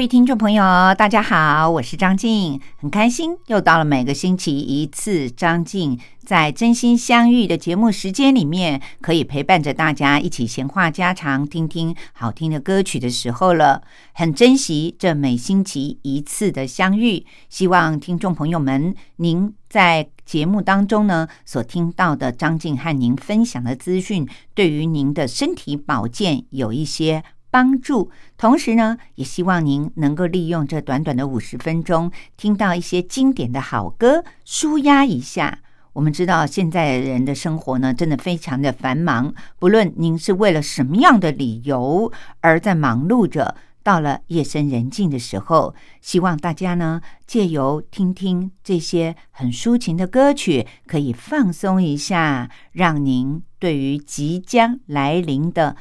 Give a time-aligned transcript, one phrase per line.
[0.00, 0.62] 各位听众朋友，
[0.94, 13.82] 大家好，我是张静，很开心又到了每个星期一次张静在真心相遇的节目时间里面，可以陪伴着大家一起闲话家常，听听好听的歌曲的时候了。
[14.14, 27.22] 很珍惜这每星期一次的相遇，希望听众朋友们，您在节目当中呢所听到的张静和您分享的资讯，对于您的身体保健有一些。
[27.50, 35.58] 帮助，同时呢，也希望您能够利用这短短的五十分钟，听到一些经典的好歌，舒压一下。
[35.92, 55.74] 我们知道现在人的生活呢，真的非常的繁忙，不论您是为了什么样的理由而在忙碌着，到了夜深人静的时候，希望大家呢，借由听听这些很抒情的歌曲，可以放松一下，让您对于即将来临的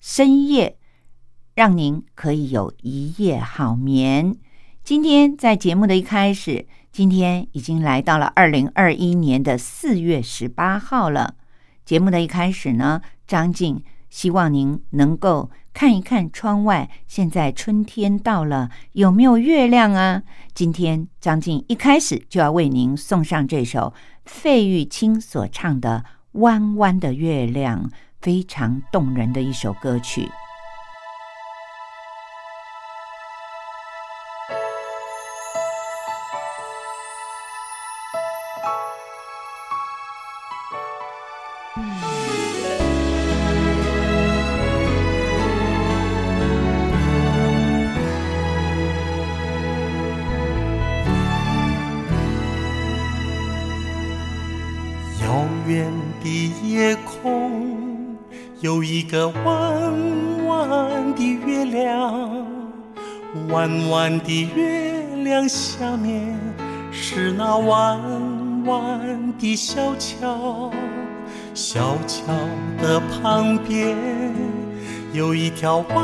[0.00, 0.76] 深夜。
[1.54, 4.34] 让您可以有一夜好眠。
[4.82, 11.34] 今天在节目的一开始，今天已经来到了二零二一年的四月十八号了。
[11.84, 20.22] 节目的一开始呢，张静希望您能够看一看窗外，现在春天到了，有没有月亮啊？
[20.54, 23.92] 今天张静一开始就要为您送上这首
[24.24, 26.04] 费玉清所唱的
[26.40, 27.88] 《弯弯的月亮》，
[28.20, 30.28] 非常动人的一首歌曲。
[58.62, 59.92] 有一个弯
[60.46, 62.46] 弯的月亮，
[63.48, 66.38] 弯弯的月亮下面
[66.92, 70.70] 是那弯弯的小桥，
[71.52, 72.32] 小桥
[72.80, 73.96] 的旁边
[75.12, 75.98] 有一条弯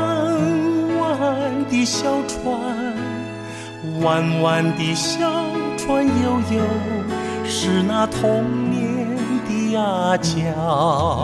[0.99, 2.53] 弯的小船，
[4.01, 5.31] 弯弯的小
[5.77, 6.61] 船悠悠
[7.45, 9.15] 是那童年
[9.47, 11.23] 的阿娇。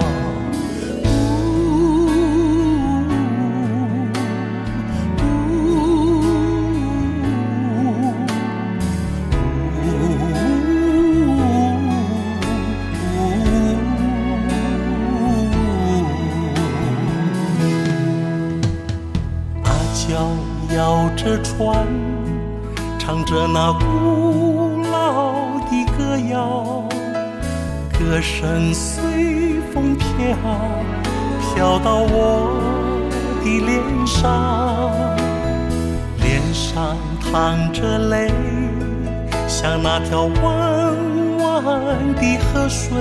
[39.98, 42.98] 那条弯弯的河水，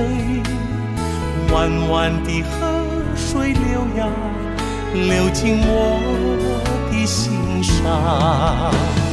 [1.53, 2.71] 弯弯的河
[3.17, 4.07] 水流呀，
[4.93, 5.99] 流进我
[6.93, 7.05] 的。
[7.05, 9.04] 心上。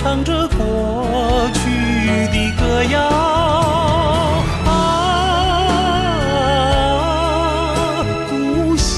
[0.00, 1.60] 唱着过去
[2.28, 3.00] 的歌谣。
[4.64, 4.70] 啊
[8.30, 8.94] 故乡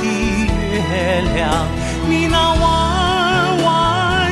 [0.00, 0.02] 的
[0.46, 1.38] 月亮
[2.08, 2.62] 你那弯
[3.62, 3.68] 弯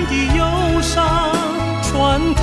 [0.07, 0.43] 的忧
[0.81, 0.97] 伤
[1.83, 2.43] 穿透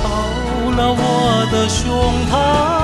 [0.76, 1.02] 了我
[1.50, 1.84] 的胸
[2.30, 2.75] 膛。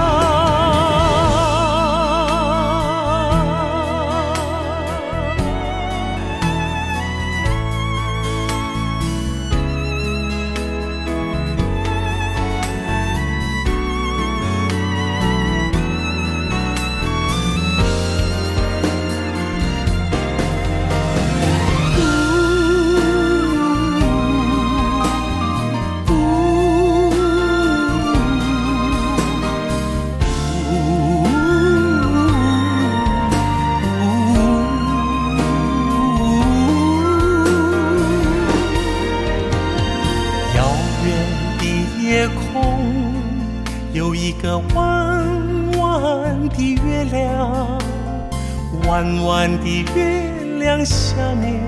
[49.22, 51.60] 弯弯的月亮下面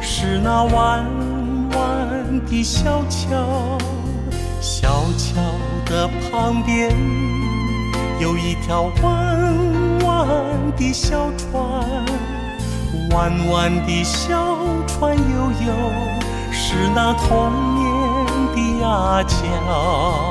[0.00, 1.04] 是那弯
[1.72, 3.78] 弯的小桥，
[4.60, 5.40] 小桥
[5.86, 6.90] 的旁边
[8.20, 10.28] 有一条弯弯
[10.76, 11.60] 的小船，
[13.10, 14.56] 弯弯的小
[14.86, 15.72] 船悠悠，
[16.52, 17.84] 是那童年
[18.54, 20.23] 的阿娇。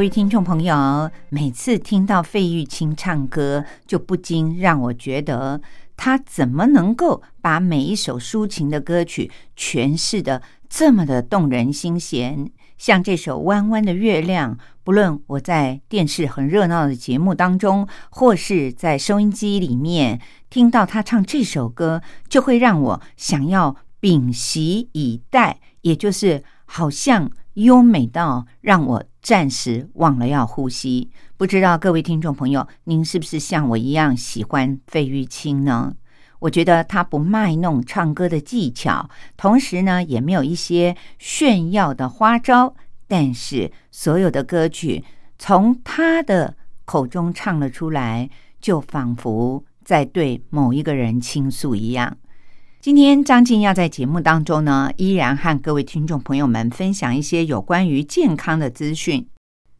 [0.00, 5.60] 各位听众朋友，每次听到费玉清唱歌，就不禁让我觉得
[5.94, 12.50] 他怎么能够把每一首抒情的歌曲诠释的这么的动人心弦？
[12.78, 20.18] 像这首《弯弯的月亮》，不论我在电视很热闹的节目当中，或是在收音机里面
[20.48, 27.30] 听到他唱这首歌，就会让我想要屏息以待，也就是好像
[27.64, 31.10] 优美到让我暂时忘了要呼吸。
[31.36, 35.94] 不知道各位听众朋友，您是不是像我一样喜欢费玉清呢？
[36.38, 42.74] 我觉得他不卖弄唱歌的技巧，同时呢，也没有一些炫耀的花招，
[43.06, 45.04] 但是所有的歌曲
[45.38, 46.56] 从他的
[46.86, 52.16] 口中唱了出来，就仿佛在对某一个人倾诉一样。
[52.82, 59.28] 今天张静要在节目当中呢，依然和各位听众朋友们分享一些有关于健康的资讯。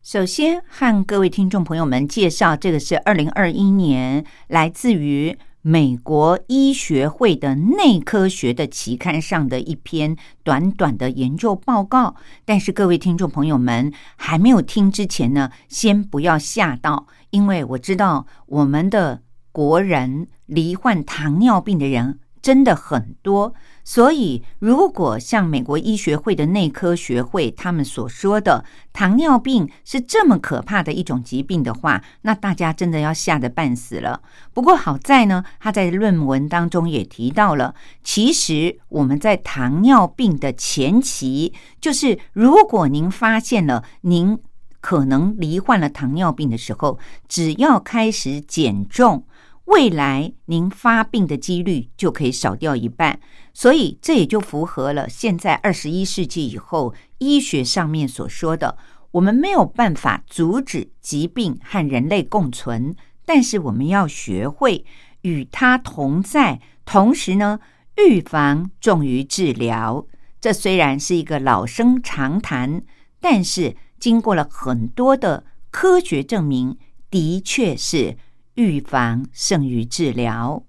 [0.02, 10.14] 首先和各位听众朋友们介绍，这个是二零二一年来自于美国医学会的内科学的期刊上的一篇
[10.44, 12.14] 短短的研究报告。
[12.44, 22.18] 但是各位听众朋友们还没有听之前呢，先不要吓到，因为我知道我们的国人罹患糖尿病的人。
[22.42, 23.54] 真的很多，
[23.84, 34.22] 所以如果像美国医学会的内科学会他们所说的糖尿病是这么可怕的一种疾病的话，那大家真的要吓得半死了。
[34.54, 44.38] 不过好在呢，他在论文当中也提到了，其实我们在糖尿病的前期，就是如果您发现了您
[44.80, 49.24] 可能罹患了糖尿病的时候，只要开始减重。
[49.66, 53.20] 未来您发病的几率就可以少掉一半，
[53.54, 58.76] 所以这也就符合了现在二十一世纪以后医学上面所说的：
[59.12, 64.84] 我们没有办法阻止疾病和人类共存，但是我们要学会
[65.22, 67.60] 与它同在，同时呢，
[67.96, 70.04] 预防重于治疗。
[70.40, 72.82] 这虽然是一个老生常谈，
[73.20, 76.76] 但是经过了很多的科学证明，
[77.08, 78.16] 的确是。
[78.54, 80.62] 预防胜于治疗。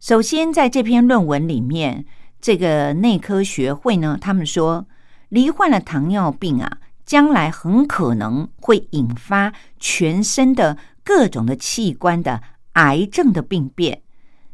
[0.00, 2.04] 首先，在这篇论文里面，
[2.40, 4.86] 这个内科学会呢，他们说，
[5.28, 12.42] 罹患了糖尿病啊，将来很可能会引发全身的各种的器官的
[12.74, 14.02] 癌症的病变。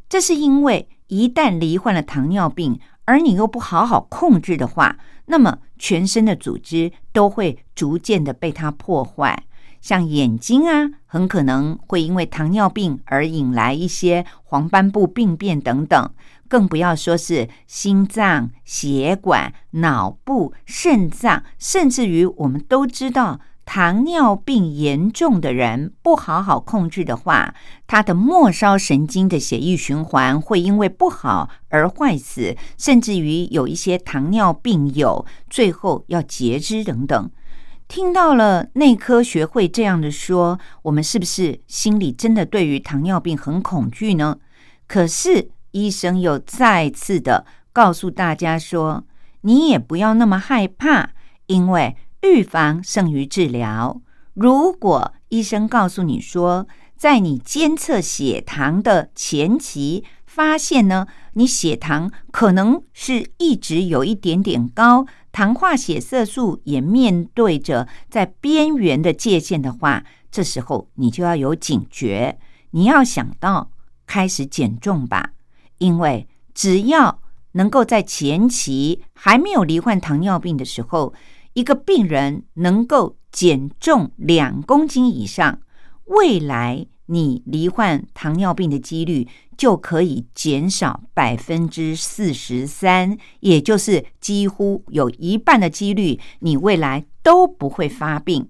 [0.08, 4.96] 这是因为一旦罹患了糖尿病，而你又不好好控制的话，
[5.26, 9.44] 那么全身的组织都会逐渐的被它破坏。
[9.84, 16.10] 像眼睛啊，很可能会因为糖尿病而引来一些黄斑部病变等等，
[16.48, 27.54] 更不要说是心脏、血管、脑部、肾脏，甚至于我们都知道，糖尿病严重的人不好好控制的话，
[27.86, 37.30] 他的末梢神经的血液循环会因为不好而坏死，甚至于有一些糖尿病友最后要截肢等等。
[37.86, 44.38] 听到了内科学会这样的说，我们是不是心里真的对于糖尿病很恐惧呢？
[44.86, 49.04] 可是医生又再次的告诉大家说，
[49.42, 51.10] 你也不要那么害怕，
[51.46, 54.00] 因为预防胜于治疗。
[54.34, 65.06] 如果医生告诉你说，在你监测血糖的前期，发现呢，你血糖可能是一直有一点点高。
[65.34, 72.38] 糖化血色素也面对着在边缘的界限的话，这时候你就要有警觉，
[72.70, 73.72] 你要想到
[74.06, 75.32] 开始减重吧。
[75.78, 77.20] 因为只要
[77.52, 81.12] 能够在前期还没有罹患糖尿病的时候，
[81.54, 85.58] 一个病人能够减重两公斤以上，
[86.04, 86.86] 未来。
[87.06, 98.48] 你罹患糖尿病的几率就可以减少百分之四十三，也就是几乎有一半的几率，你未来都不会发病。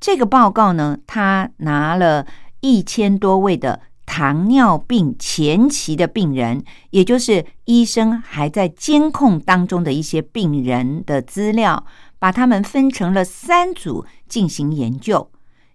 [0.00, 2.26] 这个报告呢，他拿了
[2.60, 11.86] 一千多位的糖尿病前期的病人，也就是医生还在监控当中的一些病人的资料，
[12.18, 15.30] 把他们分成了三组进行研究。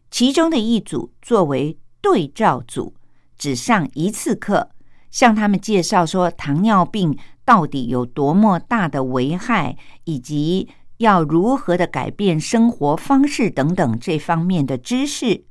[0.10, 2.94] 其中的一组作为对照组，
[3.38, 4.70] 只上一次课，
[5.12, 15.46] 向他们介绍说糖尿病到底有多么大的危害，以及要如何的改变生活方式等等这方面的知识。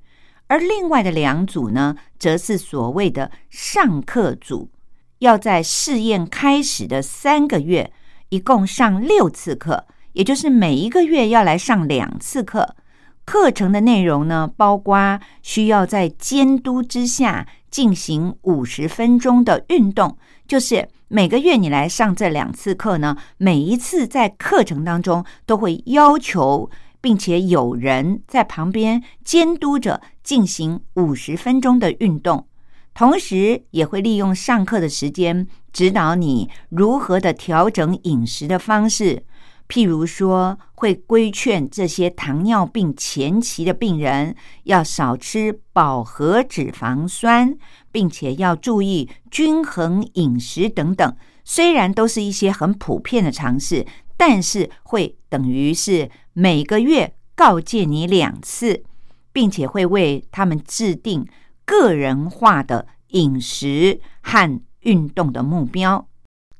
[0.48, 4.70] 而另外的两组呢，则是所谓的上课组，
[5.18, 7.92] 要在试验开始的三个月，
[8.30, 12.76] 一共上六次课，也就是每一个月要来上两次课。
[13.26, 20.16] 课程的内容呢，包括需要在监督之下进行五十分钟的运动，
[20.46, 32.46] 就是每个月你来上这两次课呢，每一次在课程当中都会要求，并且有人在旁边监督着进行五十分钟的运动，
[32.94, 39.24] 同时也会利用上课的时间指导你如何的调整饮食的方式。
[39.68, 47.56] 譬如说，会规劝这些糖尿病前期的病人要少吃饱和脂肪酸，
[47.90, 51.16] 并且要注意均衡饮食等等。
[51.44, 53.84] 虽然都是一些很普遍的尝试，
[54.16, 58.84] 但是会等于是每个月告诫你两次，
[59.32, 61.26] 并且会为他们制定
[61.64, 66.06] 个人化的饮食和运动的目标。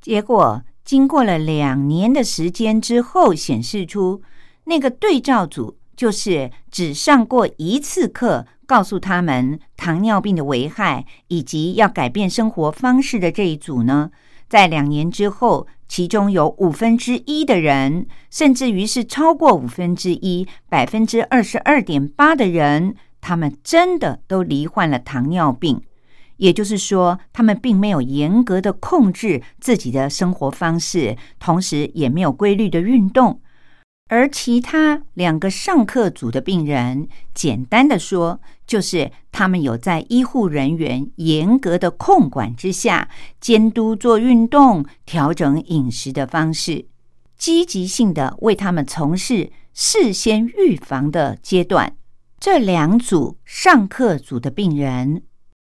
[0.01, 0.63] 结果。
[0.87, 4.23] 经过了两年的时间之后，显示出
[4.65, 14.13] 那个对照组就是只上过一次课，告诉他们糖尿病的危害以及要改变生活方式的这一组呢，
[14.49, 25.83] 在两年之后，其中有五分之一的人，甚至于是超过五分之一，百分之二十二点八的人，他们真的都罹患了糖尿病。
[26.37, 33.41] 也就是说，他们并没有严格的控制自己的生活方式，同时也没有规律的运动。
[34.09, 43.09] 而其他两个上课组的病人，简单的说，就是他们有在医护人员严格的控管之下，
[43.41, 46.87] 监督做运动、调整饮食的方式，
[47.37, 51.97] 积极性的为他们从事事先预防的阶段。
[52.39, 55.23] 这两组上课组的病人。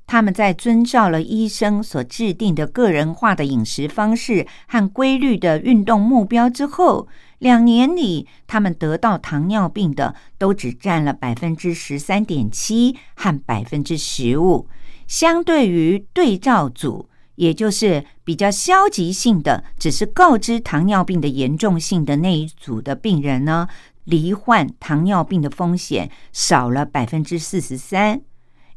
[0.08, 7.08] 他们在遵照了医生所制定的个人化的饮食方式和规律的运动目标之后，
[7.40, 14.70] 两年里，他们得到糖尿病的都只占了百分之十三点七和百分之十五。
[15.08, 23.68] 相对于对照组，也就是比较消极性的，只是告知糖尿病的严重性的那一组的病人呢，
[24.04, 28.22] 罹患糖尿病的风险少了百分之四十三。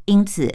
[0.06, 0.50] 因此。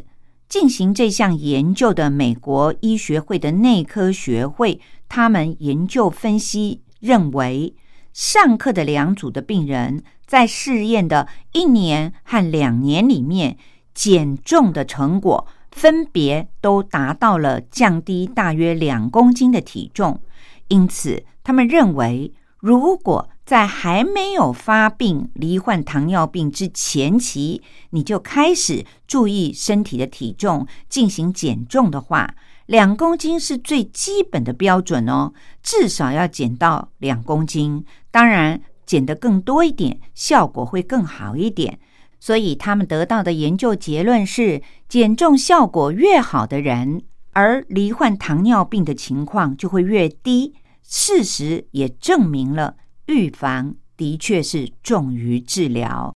[0.53, 4.79] 进行这项研究的美国医学会的内科学会，
[5.09, 7.73] 他们研究分析认为，
[8.13, 13.57] 上课的两组的病人在试验的一年和两年里面，
[13.95, 20.21] 减重的成果分别都达到了降低大约两公斤的体重，
[20.67, 32.35] 因此，他们认为，如果在还没有发病、罹患糖尿病之前期，你就开始注意身体的体重，进行减重的话，
[32.67, 37.83] 两公斤是最基本的标准哦，至少要减到两公斤。
[38.09, 41.79] 当然，减得更多一点，效果会更好一点。
[42.19, 47.01] 所以，他们得到的研究结论是，减重效果越好的人，
[47.33, 50.53] 而罹患糖尿病的情况就会越低。
[50.81, 52.75] 事实也证明了，
[53.07, 56.13] 预防的确是重于治疗。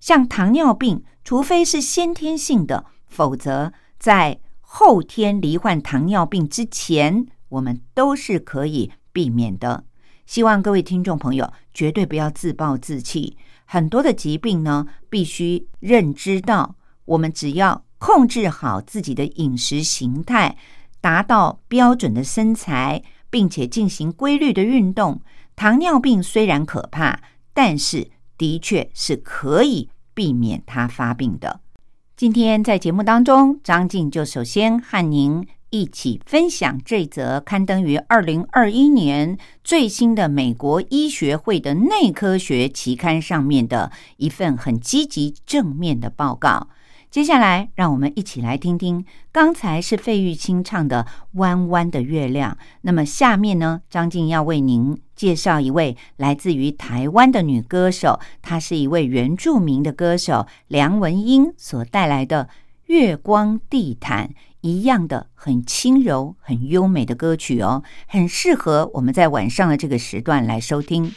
[0.00, 9.84] 像糖尿病，除非是先天性的，否则在后天罹患糖尿病之前，我们都是可以避免的。
[10.26, 13.36] 希望各位听众朋友绝对不要自暴自弃。
[13.64, 20.56] 很多的疾病呢，必须认知到，我们只要控制好自己的饮食形态，
[21.00, 23.02] 达到标准的身材。
[23.30, 25.20] 并且进行规律的运动，
[25.58, 27.18] 糖尿病虽然可怕，
[27.52, 31.58] 但是的确是可以避免它发病的。
[32.16, 46.68] 今天在节目当中，张静就首先和您一起分享这则刊登于二零二一年最新的美国医学会的内科学期刊上面的一份很积极正面的报告。
[47.10, 49.02] 接下来，让我们一起来听听。
[49.32, 51.06] 刚才是费玉清唱的
[51.38, 62.44] 《弯弯的月亮》，那么下面呢，张静要为您介绍一位来自于台湾的女歌手，她是一位原住民的歌手梁文音所带来的
[62.84, 64.28] 《月光地毯》，
[64.60, 71.10] 一样的很轻柔、很优美的歌曲哦，很适合我们在晚上的这个时段来收听。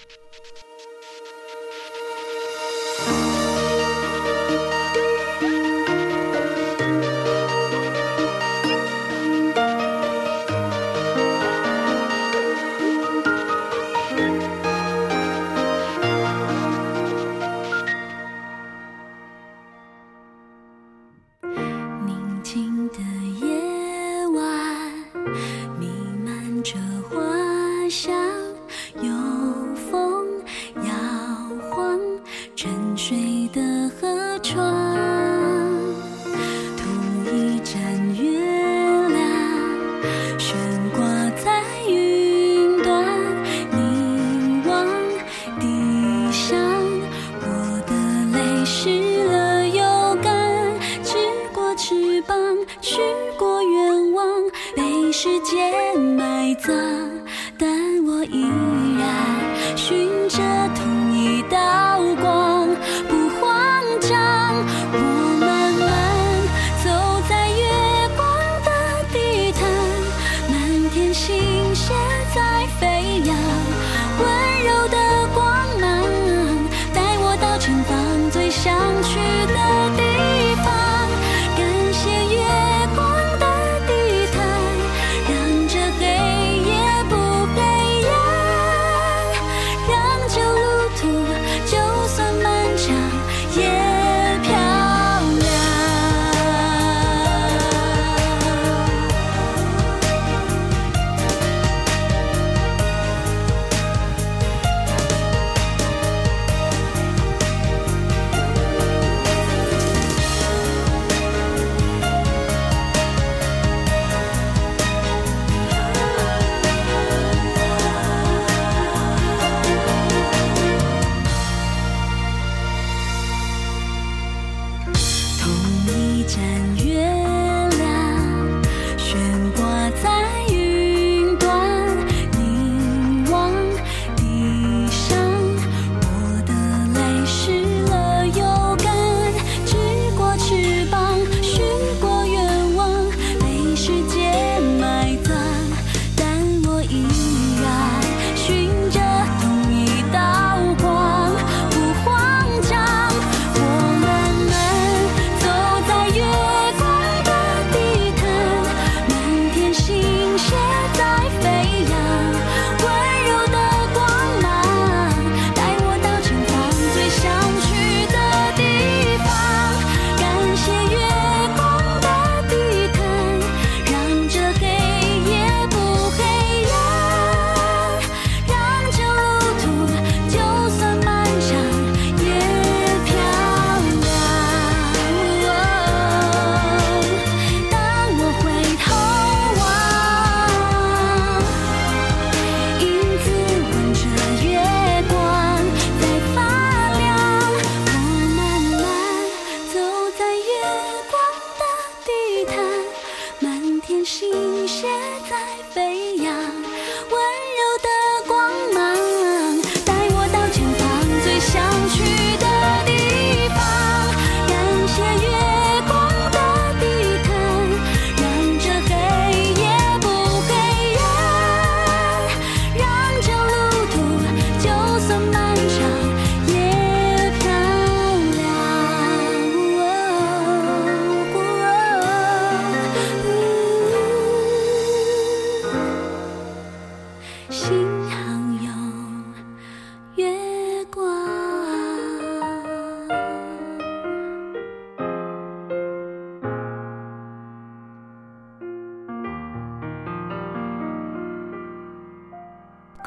[55.24, 57.11] 世界埋葬。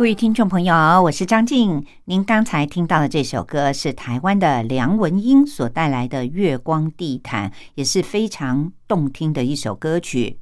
[0.04, 1.82] 各位听众朋友，我是张静。
[2.04, 10.38] 您刚才听到的这首歌是台湾的梁文音所带来的《月光地毯》，也是非常动听的一首歌曲。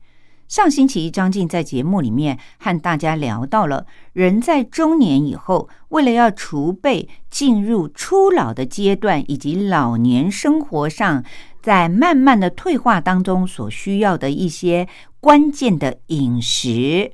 [0.48, 11.22] 上星期张静在节目里面和大家聊到了，人在中年以后，为了要储备进入初老的阶段，以及老年生活上
[11.62, 14.88] 在慢慢的退化当中所需要的一些
[15.20, 17.12] 关键的饮食。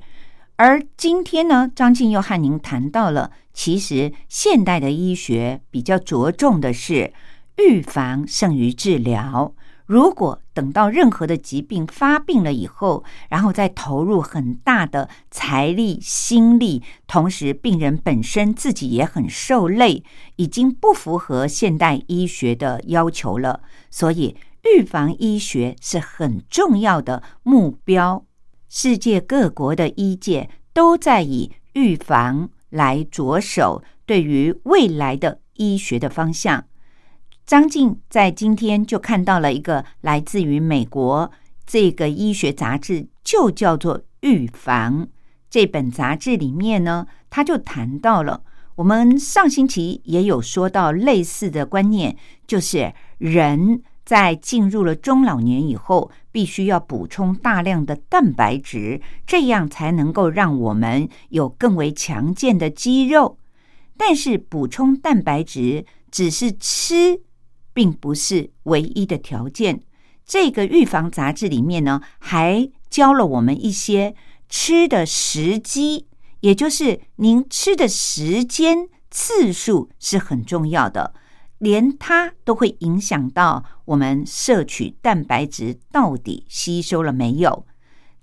[0.59, 7.13] 而今天呢，张静又和您谈到了，其实现代的医学比较着重的是
[7.55, 9.53] 预防胜于治疗。
[9.85, 20.03] 如果等到任何的疾病发病了以后，然后再投入很大的财力心力，同时病人本身自己也很受累，
[20.35, 23.61] 已经不符合现代医学的要求了。
[23.89, 28.25] 所以，预防医学是很重要的目标。
[28.69, 36.63] 世界各国的医界都在以预防来着手，对于未来的医学的方向。
[37.45, 41.31] 张静在今天就看到了一个来自于美国
[41.65, 45.05] 这个医学杂志，就叫做《预防》
[45.49, 48.43] 这本杂志里面呢，他就谈到了
[48.75, 53.81] 我们上星期也有说到类似的观念，就是人。
[54.05, 63.37] 在进入了中老年以后，必须要补充大量的蛋白质，这样才能够让我们有更为强健的肌肉。
[63.95, 67.21] 但是，补充蛋白质只是吃，
[67.73, 69.81] 并不是唯一的条件。
[70.25, 74.15] 这个预防杂志里面呢，还教了我们一些
[74.47, 76.07] 吃的时机，
[76.39, 81.13] 也就是您吃的时间次数是很重要的。
[81.59, 87.65] 连它都会影响到我们摄取蛋白质到底吸收了没有？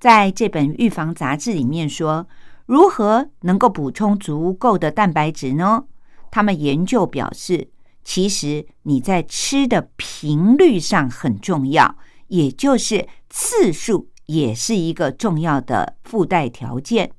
[0.01, 2.27] 在这本预防杂志里面说，
[2.65, 5.85] 如何能够补充足够的蛋白质呢？
[6.31, 7.71] 他们研究表示，
[8.03, 11.97] 其实你在吃的频率上很重要，
[12.29, 17.13] 也就是次数也是一个重要的附带条件。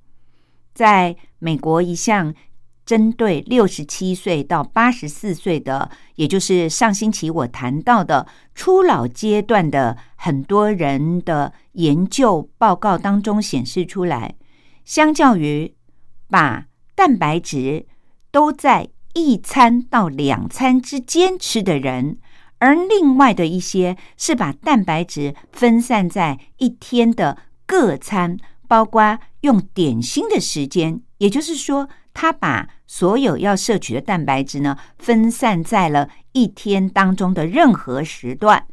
[0.73, 2.33] 在美国一项。
[2.87, 14.35] 针对六十七岁到八十四岁的，也就是上星期我谈到的初老阶段的很多人的研究报告当中显示出来，
[14.85, 15.75] 相较于
[16.29, 17.85] 把蛋白质
[18.31, 22.17] 都在一餐到两餐之间吃的人，
[22.59, 31.89] 而另外的一些是把蛋白质分散在一天的各餐，包括用点心的时间，也就是说。
[32.19, 38.65] 他把所有要摄取的蛋白质呢，分散在了一天当中的任何时段。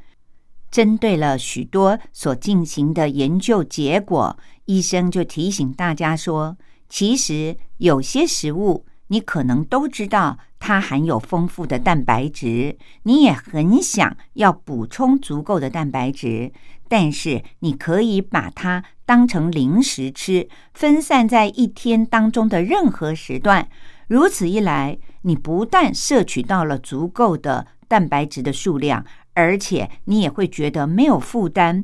[0.70, 6.57] 针对了许多所进行的研究结果，医生就提醒大家说，
[6.88, 16.50] 其实有些食物你可能都知道它含有丰富的蛋白质，你也很想要补充足够的蛋白质。
[16.88, 23.69] 但是你可以把它当成零食吃，分散在一天当中的任何时段。
[24.07, 31.83] 如此一来，你不但摄取到了足够的蛋白质的数量，而且你也会觉得没有负担，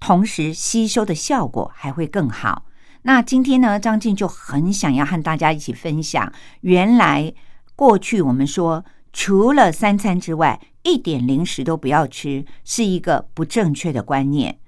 [0.00, 2.64] 同时吸收的效果还会更好。
[3.02, 7.34] 那今天呢，张静就很想要和大家一起分享，原来
[7.74, 8.84] 过去我们说。
[9.14, 14.58] 除了三餐之外，一点零食都不要吃，是一个不正确的观念。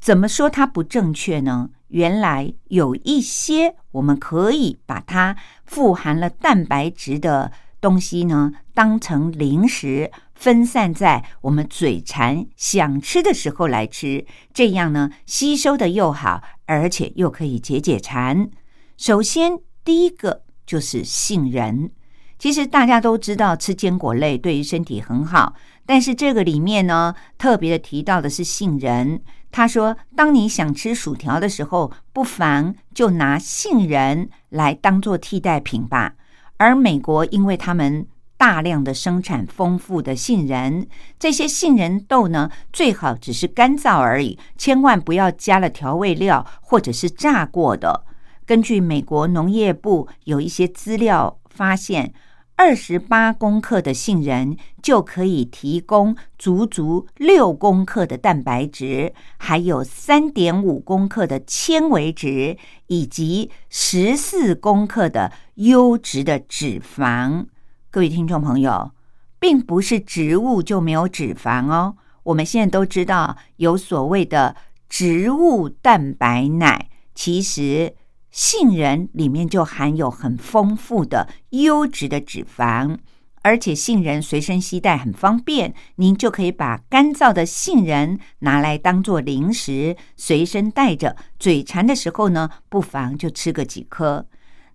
[0.00, 1.70] 怎么说它不正确呢？
[1.88, 18.50] 原来有一些我们可以把它富含了蛋白质的东西呢，当成零食，分散在我们嘴馋想吃的时候来吃，这样呢，吸收的又好，而且又可以解解馋。
[18.96, 21.90] 首先，第一个就是杏仁。
[22.38, 25.54] 其实大家都知道吃坚果类对于身体很好，
[25.86, 29.22] 但是这个里面呢，特别的提到的是杏仁。
[29.50, 36.14] 他说，当你想吃薯条的时候，不妨就拿杏仁来当做替代品吧。
[36.58, 38.06] 而美国因为他们
[38.36, 40.86] 大量的生产丰富的杏仁，
[41.18, 48.04] 这些杏仁豆呢，最好只是干燥而已，千万不要加了调味料或者是炸过的。
[48.44, 52.12] 根据美国农业部有一些资料发现。
[52.58, 67.44] 二十八公克的杏仁就可以提供足足六公克的蛋白质，还有三点五公克的纤维质，以及十四公克的优质的脂肪。
[67.90, 68.90] 各位听众朋友，
[69.38, 71.96] 并不是植物就没有脂肪哦。
[72.22, 74.56] 我们现在都知道有所谓的
[74.88, 77.94] 植物蛋白奶，其实。
[78.36, 82.98] 杏仁里面就含有很丰富的优质的脂肪，
[83.40, 94.26] 而且杏仁随身携带很方便，您就可以把干燥的杏仁拿来当做零食随身带着，嘴馋的时候呢，不妨就吃个几颗。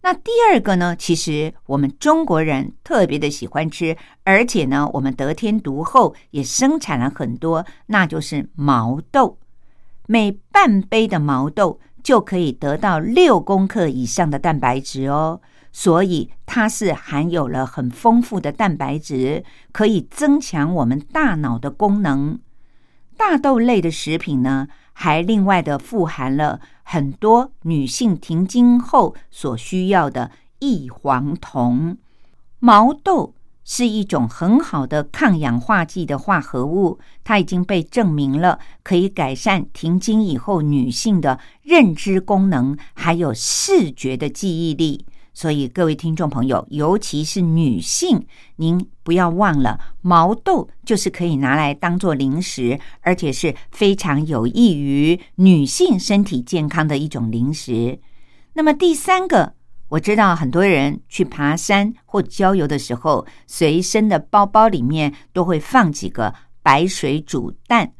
[0.01, 9.37] 那第二个呢，其实我们中国人特别的喜欢吃，而且呢，我们得天独厚也生产了很多，那就是毛豆。
[10.07, 22.39] 每半杯的毛豆就可以得到六公克以上的蛋白质哦，所以它是含有了很丰富的蛋白质，可以增强我们大脑的功能。
[23.17, 26.59] 大豆类的食品呢，还另外的富含了。
[26.83, 31.95] 很多女性停经后所需要的异黄酮，
[32.59, 33.33] 毛豆
[33.73, 45.05] 是一种很好的抗氧化剂的化合物，它已经被证明了可以改善停经以后女性的认知功能，还有视觉的记忆力。
[45.33, 48.21] 所以，各位听众朋友，尤其是女性，
[48.57, 57.97] 您不要忘了，毛豆就是可以拿来当做零食，而且是非常有益于女性身体健康的一种零食。
[58.55, 59.53] 那么第三个，
[59.91, 67.91] 我知道很多人去爬山或郊游的时候，随身的包包里面都会放几个白水煮蛋，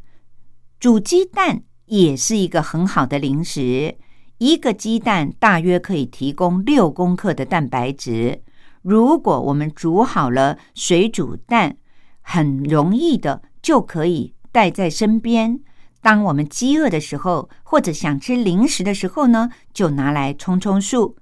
[0.79, 3.97] 煮鸡蛋也是一个很好的零食。
[4.37, 8.41] 一个鸡蛋大约可以提供六公克的蛋白质。
[8.81, 11.75] 如果我们煮好了水煮蛋，
[12.21, 15.59] 很容易的就可以带在身边。
[16.01, 21.17] 当我们饥饿的时候，或者想吃零食的时候呢，就拿来冲冲数。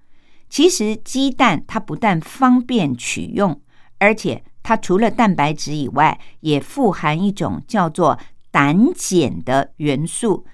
[0.50, 3.62] 其实鸡蛋它不但方便取用，
[4.00, 8.18] 而且它除了蛋白质以外，也富含一种叫做
[8.52, 10.46] 胆碱的元素。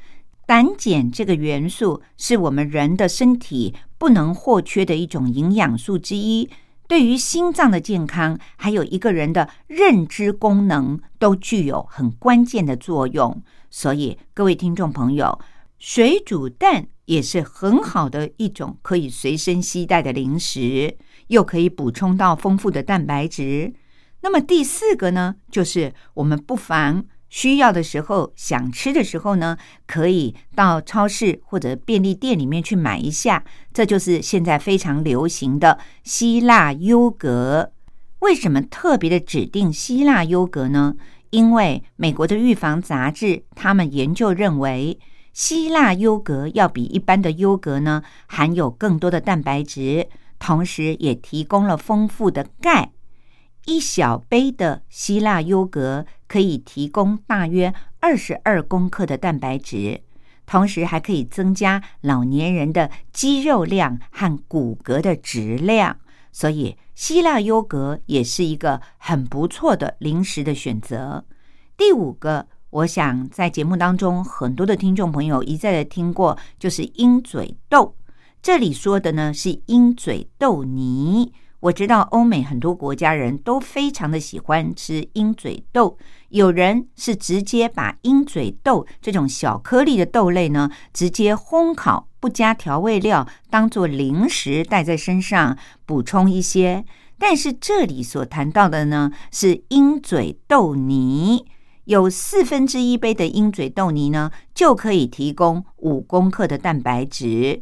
[0.46, 6.48] 胆碱这个元素是我们人的身体不能或缺的一种营养素之一，
[6.88, 13.42] 对于心脏的健康，还有一个人的认知功能，都具有很关键的作用。
[13.72, 15.40] 所以，各位听众朋友，
[15.80, 23.74] 水煮蛋也是很好的一种可以随身携带的零食，又可以补充到丰富的蛋白质。
[24.22, 27.06] 那么第四个呢，就是我们不妨。
[27.28, 33.44] 需要的时候，想吃的时候呢，可以到超市或者便利店里面去买一下。
[33.74, 37.72] 这就是现在非常流行的希腊优格。
[38.20, 40.96] 为什么特别的指定希腊优格呢？
[41.32, 44.98] 因为美国的预防杂志他们研究认为，
[45.36, 50.08] 希腊优格要比一般的优格呢含有更多的蛋白质，
[50.40, 52.94] 同时也提供了丰富的钙。
[53.66, 60.00] 一小杯的希腊优格可以提供大约二十二公克的蛋白质，
[60.46, 65.98] 同时还可以增加老年人的肌肉量和骨骼的质量，
[66.32, 71.26] 所以希腊优格也是一个很不错的零食的选择。
[71.76, 77.96] 第五个，我想在节目当中很多的听众朋友一再的听过，就是鹰嘴豆。
[78.42, 81.32] 这里说的呢是鹰嘴豆泥。
[81.62, 96.84] 我知道欧美很多国家人都非常的喜欢吃鹰嘴豆，有人是直接把鹰嘴豆这种小颗粒的豆类呢，直接烘烤，不加调味料，当做零食带在身上补充一些。
[97.18, 101.46] 但是这里所谈到的呢，是鹰嘴豆泥，
[101.86, 107.62] 有四分之一杯的鹰嘴豆泥呢，就可以提供五公克的蛋白质。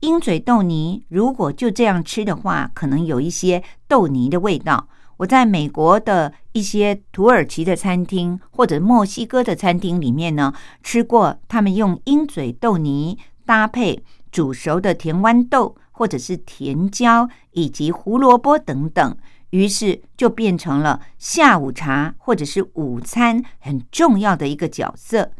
[0.00, 4.88] 鹰嘴豆泥，如果就这样吃的话，可能有一些豆泥的味道。
[5.18, 19.16] 我在美国的一些土耳其的餐厅或者墨西哥的餐厅里面呢，吃过他们用鹰嘴豆泥搭配煮熟的甜豌豆或者是甜椒以及胡萝卜等等，
[19.50, 25.32] 于是就变成了下午茶或者是午餐很重要的一个角色。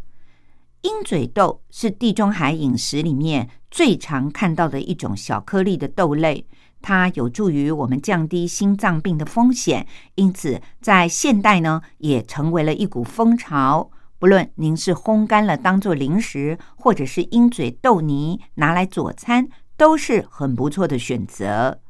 [0.83, 6.47] 鹰嘴豆是地中海饮食里面最常看到的一种小颗粒的豆类，
[6.81, 13.91] 它有助于我们降低心脏病的风险，因此在现代呢也成为了一股风潮。
[14.19, 21.81] 不论您是烘干了当做零食，或者是鹰嘴豆泥拿来佐餐，都是很不错的选择。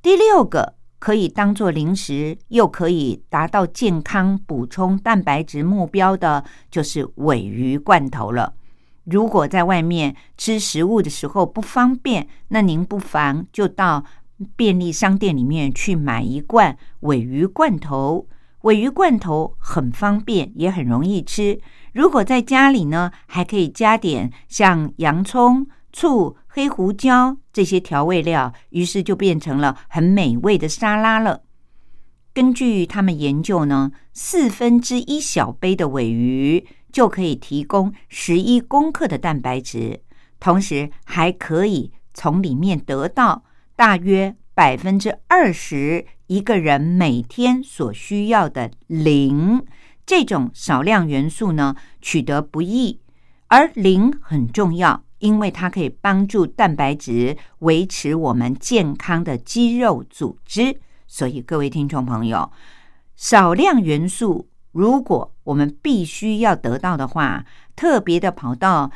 [0.00, 0.74] 第六个。
[0.98, 8.54] 可以当做零食，又可以达到健康补充蛋白质目标的，就是尾鱼罐头了。
[9.04, 14.02] 如果在外面吃食物的时候不方便，那您不妨就到
[14.56, 18.26] 便利商店里面去买一罐尾鱼罐头。
[18.62, 21.60] 尾鱼罐头很方便，也很容易吃。
[21.92, 31.42] 如果在家里呢，还可以加点像洋葱、醋、黑胡椒这些调味料，于是就变成了很美味的沙拉了。
[32.32, 40.00] 根据他们研究呢，四分之一小杯的尾鱼就可以提供十一公克的蛋白质，
[40.40, 43.44] 同时还可以从里面得到
[43.76, 49.64] 大约百分之二十一个人每天所需要的磷。
[50.04, 53.00] 这种少量元素呢，取得不易，
[53.46, 60.78] 而磷很重要，因为它可以帮助蛋白质维持我们健康的肌肉组织。
[61.06, 62.52] 所以，各位听众朋友，
[63.16, 68.90] 少量元素，如果我们必须要得到的话，特别的跑到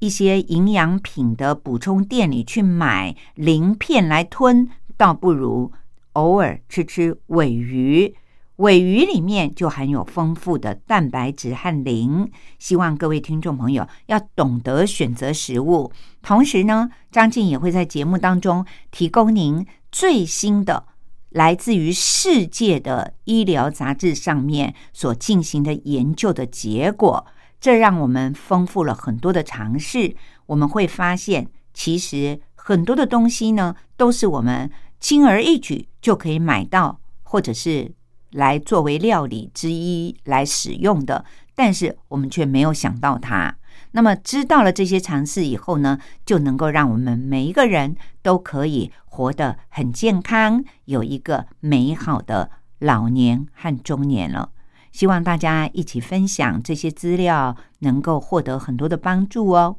[0.00, 5.72] 一些营养品的补充店里去买鳞片来吞，倒不如
[6.12, 8.14] 偶尔吃吃尾鱼。
[8.56, 12.30] 尾鱼里面就含有丰富的蛋白质和磷。
[12.58, 15.90] 希望各位听众朋友要懂得选择食物。
[16.22, 20.86] 同时呢，张静也会在节目当中提供您最新的。
[21.30, 27.24] 来自于世界的医疗杂志上面所进行的研究的结果，
[27.58, 30.14] 这让我们丰富了很多的尝试。
[30.44, 37.90] 我们会发现，其实很多的东西呢，都是我们轻而易举就可以买到，或者是
[38.32, 43.56] 来作为料理之一来使用的，但是我们却没有想到它。
[43.92, 54.50] 那么，知道了这些常识以后呢，就能够让我们每一个人都可以活得很健康，有一个美好的老年和中年了。
[54.92, 59.76] 希望大家一起分享这些资料，能够获得很多的帮助哦。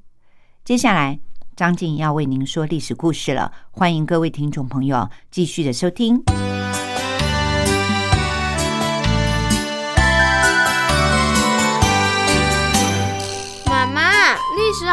[0.63, 1.19] 接下来，
[1.55, 6.23] 张静要为您说历史故事了，欢迎各位听众朋友继续的收听。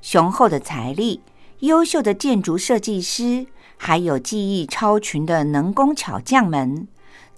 [0.00, 1.20] 雄厚的财力、
[1.60, 6.86] 优秀的建筑设计师，还有技艺超群的能工巧匠们，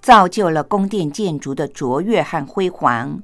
[0.01, 3.21] 造就了宫殿建筑的卓越和辉煌，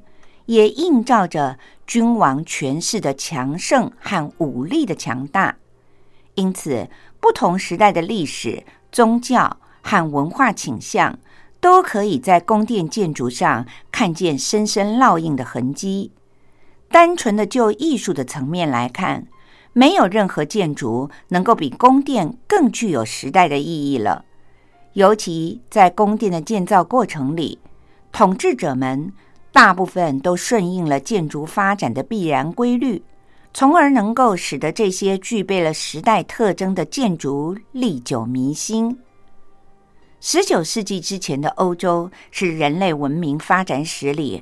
[0.48, 5.58] 也映照着君王权势的强盛和武力的强大。
[6.34, 11.18] 因此，不同时代的历史、宗教和文化倾向，
[11.62, 16.12] 都可以在宫殿建筑上看见深深烙印的痕迹。
[16.96, 19.28] 单纯的就艺术的层面来看，
[19.74, 24.24] 没有任何建筑能够比宫殿更具有时代的意义了。
[24.94, 27.60] 尤其在宫殿的建造过程里，
[28.14, 29.12] 统治者们
[29.52, 33.04] 大部分都顺应了建筑发展的必然规律，
[33.54, 38.98] 从而能够使得这些具备了时代特征的建筑历久弥新。
[40.22, 44.42] 十九世纪之前的欧洲是人类文明发展史里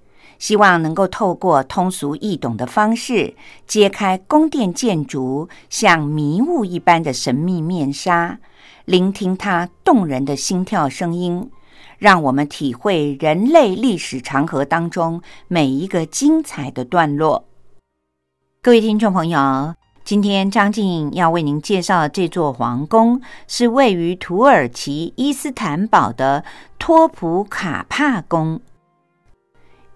[0.41, 3.35] 希望能够透过通俗易懂的方式，
[3.67, 8.39] 揭开宫殿建筑像迷雾一般的神秘面纱，
[8.85, 11.51] 聆听它动人的心跳声音，
[11.99, 17.45] 让我们体会人类历史长河当中每一个精彩的段落。
[18.63, 26.43] 各位听众朋友，今天张静要为您介绍的这座皇宫，是位于土耳其伊斯坦堡的
[26.79, 28.59] 托普卡帕宫。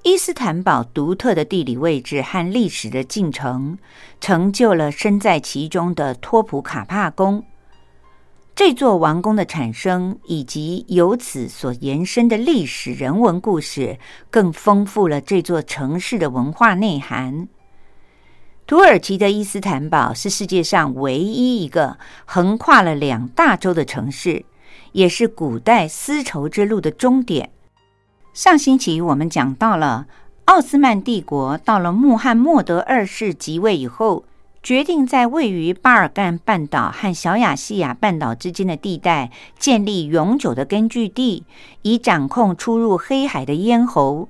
[0.08, 3.76] 伊斯坦堡独特的地理位置和历史的进程，
[4.22, 7.44] 成就了身在其中的托普卡帕宫。
[8.54, 13.98] 这座王宫的产生，以及由此所延伸的历史人文故事，
[14.30, 17.48] 更丰富了这座城市的文化内涵。
[18.68, 24.46] 土耳其的伊斯坦堡是世界上唯一一个横跨了两大洲的城市，
[24.92, 27.50] 也是古代丝绸之路的终点。
[28.36, 30.08] 上星期我们讲到了
[30.44, 34.26] 奥斯曼帝国到了穆罕默德二世即位以后，
[34.62, 41.46] 决定在位于巴尔干半岛和小亚细亚半岛之间的地带建立永久的根据地，
[41.84, 44.28] 以掌控出入黑海的咽喉。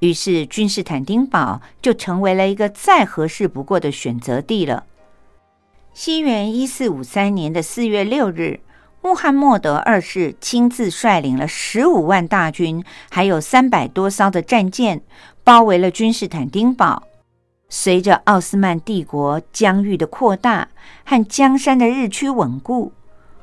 [0.00, 4.82] 于是，君士坦丁堡就成为了一个再合适不过的选择地了。
[5.92, 8.58] 西元一四五三年的四月六日。
[9.04, 15.02] 穆罕默德二世亲自率领了十五万大军，还有三百多艘的战舰，
[15.44, 17.02] 包围了君士坦丁堡。
[17.68, 20.68] 随着奥斯曼帝国疆域的扩大
[21.04, 22.92] 和江山的日趋稳固，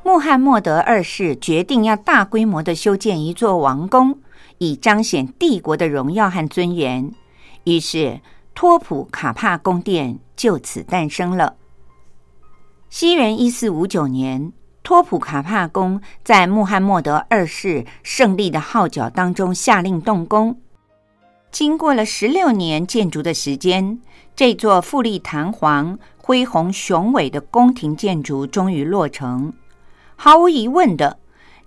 [0.03, 4.17] 穆罕默德二世决定要大规模的修建一座王宫，
[4.57, 7.13] 以彰显帝国的荣耀和尊严。
[7.65, 8.19] 于是，
[8.55, 11.57] 托普卡帕宫殿就此诞生了。
[12.89, 14.51] 西元一四五九年。
[14.83, 20.59] 托普卡帕宫在穆罕默德二世胜利的号角当中下令动工。
[21.51, 23.99] 经过了十六年建筑的时间，
[24.35, 29.53] 这座富丽堂皇、恢宏雄伟的宫廷建筑终于落成。
[30.15, 31.19] 毫无疑问的，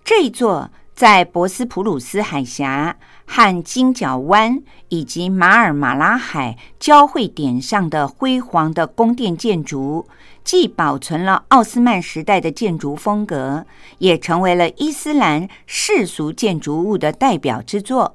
[0.02, 2.96] 这座在博斯普鲁斯海峡
[3.26, 10.06] 和金角湾以及马尔马拉海交汇点上的辉煌的宫殿建筑。
[10.44, 13.64] 既保存了奥斯曼时代的建筑风格，
[13.96, 18.14] 也成为了伊斯兰世俗建筑物的代表之作。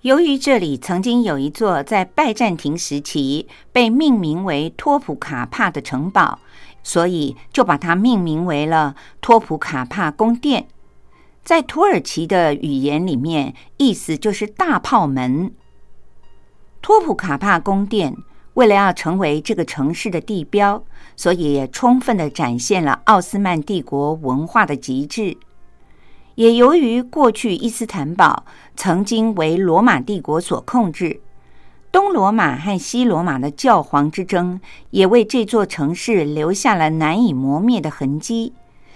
[0.00, 6.38] 由于这里曾经有一座在拜占庭时期被命名为托普卡帕的城堡，
[6.82, 10.68] 所以就把它命名为了托普卡帕宫殿。
[11.46, 15.52] 在土耳其的语言里面，意思就是大炮门。
[16.82, 18.16] 托普卡帕宫殿。
[18.54, 20.82] 为了要成为这个城市的地标，
[21.14, 25.36] 所以也充分的展现了奥斯曼帝国文化的极致。
[26.36, 28.44] 也由于过去伊斯坦堡
[28.74, 31.20] 曾经为罗马帝国所控制，
[31.92, 34.58] 东罗马和西罗马的教皇之争
[34.90, 38.54] 也为这座城市留下了难以磨灭的痕迹，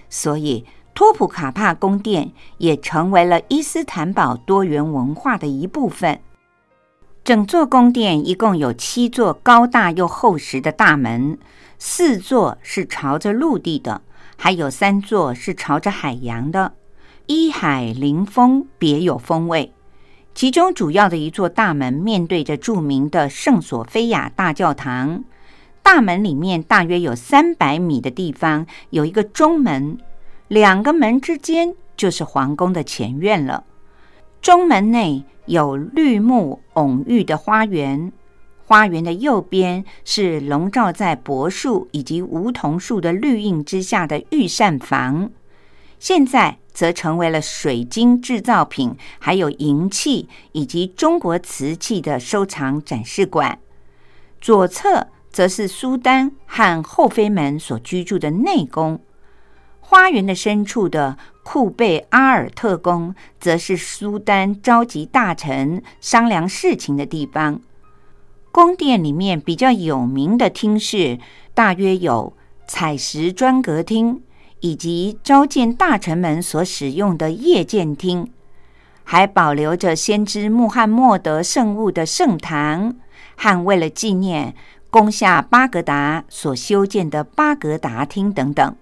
[0.08, 0.64] 所以
[0.94, 6.20] 托普卡帕宫殿也成为了伊斯坦堡多元文化的一部分。
[7.22, 11.38] 整座宫殿一共有七座高大又厚实的大门，
[11.78, 14.02] 四座是朝着陆地的，
[14.36, 16.72] 还有三座是朝着海洋的，
[17.26, 19.72] 依海临风，别有风味。
[20.34, 25.24] 其中主要的一座大门面对着著名的圣索菲亚大教堂，
[25.82, 29.98] 大门里面大约有三百米的地方有一个中门，
[30.50, 33.62] 两个门之间就是皇宫的前院了。
[34.42, 38.12] 中门内有绿木蓊郁的花园，
[38.66, 45.30] 花园的右边是笼罩在柏树以及梧桐树的绿荫之下的御膳房。
[46.00, 53.60] 现在则成为了水晶制造品、还有银器以及中国瓷器的收藏展示馆。
[54.40, 58.98] 左侧则是苏丹和后妃们所居住的内宫。
[59.90, 67.60] 花园的深处的库贝阿尔特宫，则是苏丹召集大臣商量事情的地方。
[68.52, 71.18] 宫殿里面比较有名的厅室，
[71.54, 72.32] 大约有
[72.68, 74.22] 采石专阁厅，
[74.60, 78.30] 以及召见大臣们所使用的夜见厅，
[79.02, 82.94] 还保留着先知穆罕默德圣物的圣堂，
[83.34, 84.54] 和为了纪念
[84.88, 88.76] 攻下巴格达所修建的巴格达厅等等。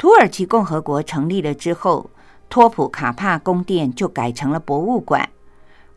[0.00, 2.08] 土耳其共和国成立了之后，
[2.48, 5.28] 托普卡帕宫殿就改成了博物馆，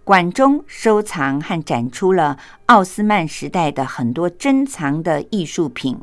[0.03, 5.97] 馆中收藏和展出了奥斯曼时代的很多珍藏的艺术品，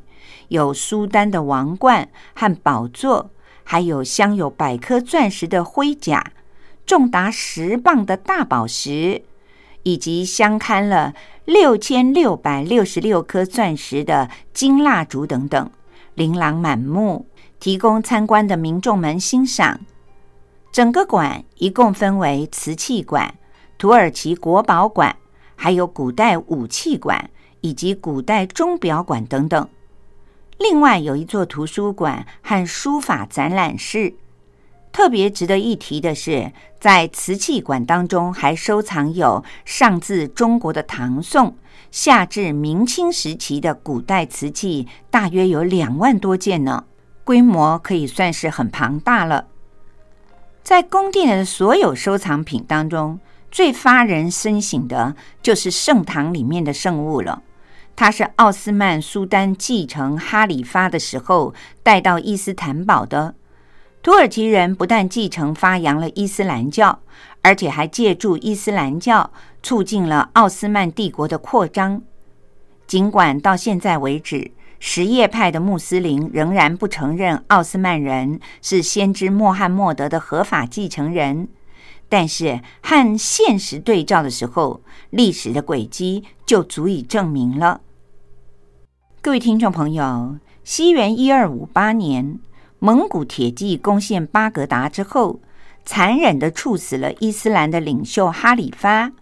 [0.48, 3.28] 有苏丹的王冠和宝座，
[3.64, 6.32] 还有镶有百颗钻石的盔甲，
[6.86, 9.20] 重达十磅的大宝石，
[9.82, 11.12] 以及镶嵌了
[11.44, 15.70] 六千六百六十六颗钻石的金蜡烛等等，
[16.14, 17.26] 琳琅满目。
[17.60, 19.78] 提供参观的民众们欣赏。
[20.72, 23.34] 整个馆一共分为瓷器馆、
[23.76, 25.14] 土耳其国宝馆，
[25.54, 27.30] 还有古代武器馆
[27.60, 29.68] 以及古代钟表馆等等。
[30.58, 34.14] 另外有一座图书馆和书法展览室。
[34.92, 41.56] 特别值得一提的是，在瓷器馆当中还收藏有上自中国的唐宋、
[41.92, 46.84] 下至明清时期的古代瓷器，大约有两万多件呢。
[47.24, 49.46] 规模可以算是很庞大了。
[50.62, 53.18] 在宫殿的所有收藏品当中，
[53.50, 57.42] 最发人深省的就是圣堂里面的圣物了。
[57.96, 63.34] 它是奥斯曼苏丹继承哈里发的时候带到伊斯坦堡的。
[64.02, 67.00] 土耳其人不但继承发扬了伊斯兰教，
[67.42, 69.30] 而且还借助伊斯兰教
[69.62, 72.00] 促进了奥斯曼帝国的扩张。
[72.86, 81.48] 尽管到现在为止，什叶派的穆斯林仍然不承认奥斯曼人是先知穆罕默德的合法继承人，
[82.08, 87.82] 但是和现实对照的时候，历史的轨迹就足以证明了。
[89.20, 92.40] 各位听众朋友，西元一二五八年，
[92.78, 95.40] 蒙古铁骑攻陷巴格达之后，
[95.84, 99.12] 残忍的处死了伊斯兰的领袖哈里发。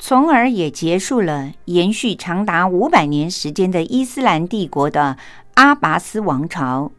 [0.00, 5.18] 从而也结束了延续长达五百年时间的伊斯兰帝国的
[5.54, 6.92] 阿拔斯王朝。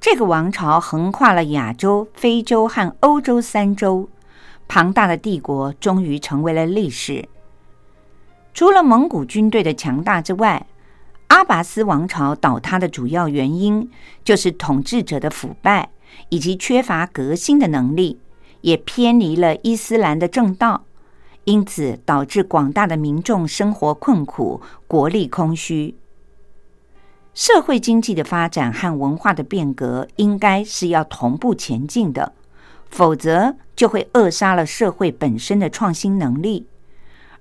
[0.00, 4.08] 这个王朝横跨了亚洲、非洲和欧洲三洲，
[4.68, 7.28] 庞大的帝国终于成为了历史。
[8.54, 10.66] 除了蒙古军队的强大之外，
[11.26, 13.90] 阿拔斯王朝倒塌的主要原因
[14.24, 15.90] 就是统治者的腐败
[16.28, 18.18] 以及缺乏革新的能力，
[18.62, 20.84] 也偏离了伊斯兰的正道。
[21.44, 25.96] 因此，导致广大的民众生活困苦、国力空虚。
[27.32, 32.34] 社会经济的发展和文化的变革应该是要同步前进的，
[32.90, 36.66] 否则就会扼杀了社会本身的创新能力。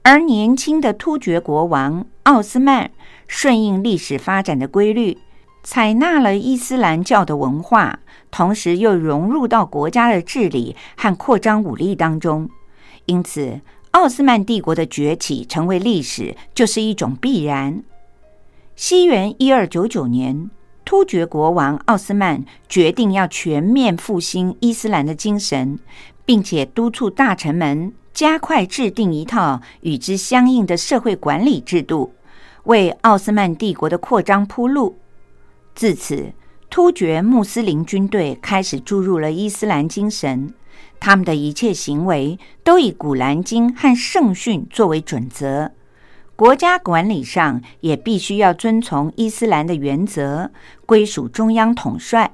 [0.03, 2.91] 而年轻的突厥国王奥斯曼
[3.27, 5.17] 顺应历史发展的规律，
[5.61, 7.99] 采纳了伊斯兰教的文化，
[8.31, 12.49] 同时又融入到国家的治理和扩张武力当中，
[13.05, 13.59] 因此。
[13.91, 17.83] 奥斯曼帝国的崛起成为历史，就是一种必然。
[18.75, 20.49] 西元一二九九年，
[20.85, 25.79] 突厥国王奥斯曼决定要全面复兴伊斯兰的精神，
[26.23, 32.13] 并且督促大臣们加快制定一套与之相应的社会管理制度，
[32.65, 34.97] 为奥斯曼帝国的扩张铺路。
[35.73, 36.31] 自此，
[36.69, 40.53] 突厥穆斯林军队开始注入了伊斯兰精神。
[40.99, 45.71] 他们的一切行为都以《古兰经》和圣训作为准则，
[46.35, 50.51] 国家管理上也必须要遵从伊斯兰的原则，
[50.85, 52.33] 归属中央统帅。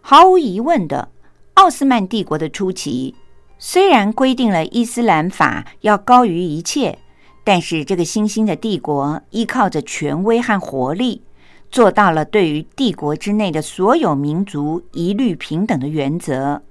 [0.00, 1.08] 毫无疑问的，
[1.54, 3.14] 奥斯曼帝国的初期
[3.58, 6.98] 虽然规定了伊斯兰法要高于一切，
[7.44, 11.22] 但是这个新兴的帝国依靠着权威和活力，
[11.70, 16.62] 做到了对于帝国之内的所有民族一律平等的原则。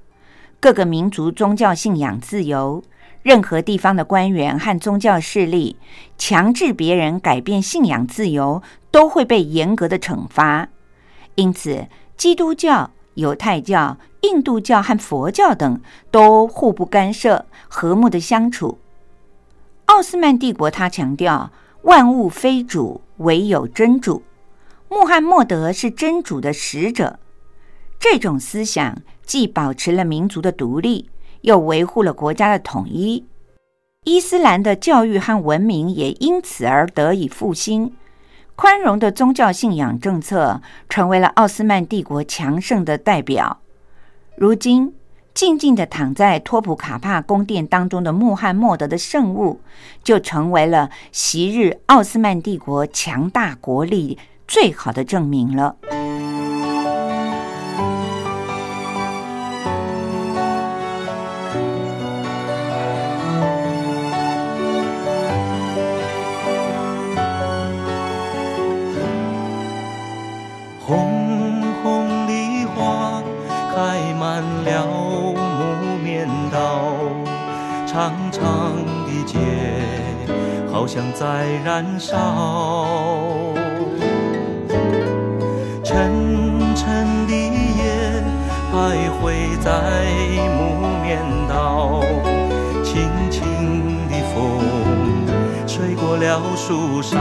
[0.63, 2.81] 各个民族宗教信仰自由，
[3.21, 5.75] 任何地方的官员和宗教势力
[6.17, 10.69] 强制别人改变信仰自由，都会被严格的惩罚。
[11.35, 13.97] 因此，基督教、犹太教。
[14.21, 18.79] 印度教和佛教等都互不干涉，和睦的相处。
[19.87, 21.51] 奥斯曼帝国他强调
[21.81, 24.23] 万物非主，唯有真主。
[24.87, 27.19] 穆罕默德是真主的使者。
[27.99, 31.09] 这种思想既保持了民族的独立，
[31.41, 33.25] 又维护了国家的统一。
[34.05, 37.93] 伊斯兰的教育和文明也因此而得以复兴。
[38.55, 43.61] 宽容的宗教信仰政策成为了奥斯曼帝国强盛的代表。
[44.35, 44.93] 如今，
[45.33, 49.61] 静静的躺在托普卡帕宫殿当中的穆罕默德的圣物，
[50.03, 55.77] 就成为了昔日奥斯曼帝国强大国力最好的证明了。
[81.23, 82.17] 在燃烧，
[85.81, 88.21] 沉沉的夜
[88.69, 88.75] 徘
[89.15, 89.71] 徊在
[90.57, 91.17] 木棉
[91.47, 92.01] 道，
[92.83, 93.39] 轻轻
[94.09, 94.35] 的风
[95.65, 97.17] 吹过了树梢，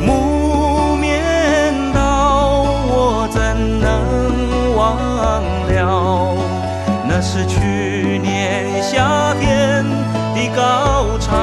[0.00, 3.40] 木棉道我怎
[3.80, 4.86] 能忘
[5.66, 6.36] 了？
[7.08, 7.97] 那是去。
[10.58, 11.36] 高潮，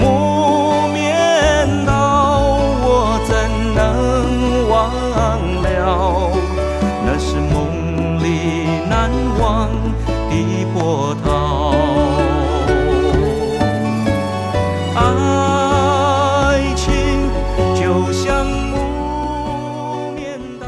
[0.00, 3.36] 木棉道，我怎
[3.74, 4.72] 能忘
[5.60, 6.32] 了？
[7.04, 7.52] 那是梦
[8.24, 8.24] 里
[8.88, 9.68] 难忘
[10.30, 10.32] 的
[10.72, 11.26] 波涛。
[14.94, 17.28] 爱情
[17.74, 20.64] 就像木棉道。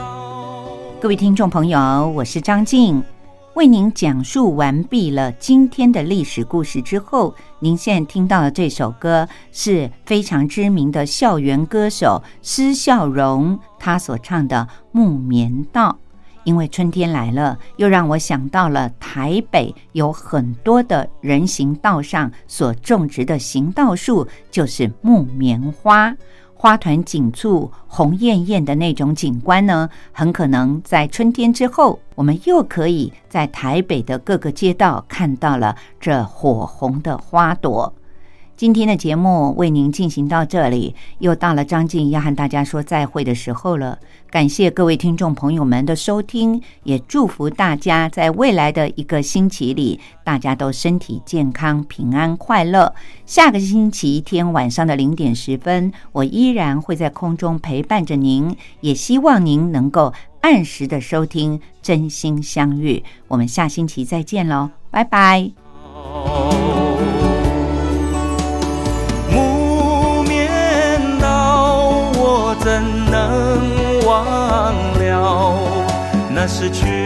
[1.00, 3.02] 各位听众朋友，我是张静。
[3.54, 15.98] 为您讲述完毕了今天的历史故事之后，您现在听到的这首歌是非常知名的校园歌手施孝荣他所唱的《木棉道》。
[16.42, 26.12] 因为春天来了，又让我想到了台北有很多的人行道上所种植的行道树，就是木棉花。
[26.64, 37.92] 花团锦簇、红艳艳的那种景观呢，很可能在春天之后，我们又可以在台北的各个街道看到了这火红的花朵。
[38.56, 43.98] 今天的节目为您进行到这里，又到了张静要和大家说再会的时候了。
[44.30, 52.92] 感谢各位听众朋友们的收听，也祝福大家在未来的一个星期里，大家都身体健康、平安快乐。
[53.26, 62.96] 下个星期天晚上的零点十分，我依然会在空中陪伴着您，也希望您能够按时的收听《真心相遇》。
[63.28, 65.50] 我们下星期再见喽，拜拜。
[76.64, 77.03] 失去。